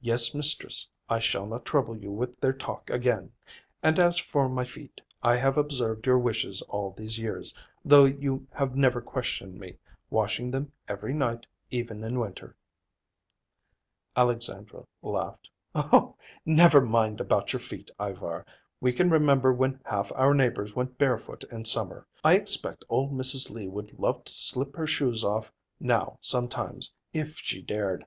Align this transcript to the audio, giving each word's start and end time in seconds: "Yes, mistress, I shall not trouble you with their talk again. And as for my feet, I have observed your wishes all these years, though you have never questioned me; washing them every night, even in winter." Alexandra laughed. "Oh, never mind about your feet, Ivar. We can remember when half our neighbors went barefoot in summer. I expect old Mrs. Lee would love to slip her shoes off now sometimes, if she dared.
"Yes, 0.00 0.34
mistress, 0.34 0.88
I 1.06 1.20
shall 1.20 1.44
not 1.44 1.66
trouble 1.66 1.94
you 1.94 2.10
with 2.10 2.40
their 2.40 2.50
talk 2.54 2.88
again. 2.88 3.32
And 3.82 3.98
as 3.98 4.16
for 4.16 4.48
my 4.48 4.64
feet, 4.64 5.02
I 5.22 5.36
have 5.36 5.58
observed 5.58 6.06
your 6.06 6.18
wishes 6.18 6.62
all 6.62 6.92
these 6.92 7.18
years, 7.18 7.54
though 7.84 8.06
you 8.06 8.46
have 8.54 8.74
never 8.74 9.02
questioned 9.02 9.58
me; 9.60 9.76
washing 10.08 10.50
them 10.50 10.72
every 10.88 11.12
night, 11.12 11.46
even 11.70 12.02
in 12.04 12.18
winter." 12.18 12.56
Alexandra 14.16 14.86
laughed. 15.02 15.50
"Oh, 15.74 16.16
never 16.46 16.80
mind 16.80 17.20
about 17.20 17.52
your 17.52 17.60
feet, 17.60 17.90
Ivar. 18.00 18.46
We 18.80 18.94
can 18.94 19.10
remember 19.10 19.52
when 19.52 19.78
half 19.84 20.10
our 20.14 20.32
neighbors 20.32 20.74
went 20.74 20.96
barefoot 20.96 21.44
in 21.52 21.66
summer. 21.66 22.06
I 22.24 22.36
expect 22.36 22.82
old 22.88 23.12
Mrs. 23.12 23.50
Lee 23.50 23.68
would 23.68 23.98
love 23.98 24.24
to 24.24 24.32
slip 24.32 24.74
her 24.76 24.86
shoes 24.86 25.22
off 25.22 25.52
now 25.78 26.16
sometimes, 26.22 26.94
if 27.12 27.36
she 27.36 27.60
dared. 27.60 28.06